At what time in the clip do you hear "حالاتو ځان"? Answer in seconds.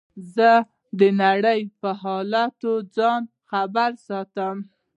2.01-3.21